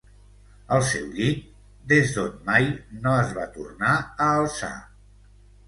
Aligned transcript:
El 0.77 0.85
seu 0.91 1.03
llit, 1.17 1.43
des 1.93 2.15
d’on 2.17 2.33
mai 2.49 2.67
no 3.05 3.15
es 3.21 3.37
va 3.41 3.47
tornar 3.61 3.95
a 4.01 4.33
alçar. 4.41 4.75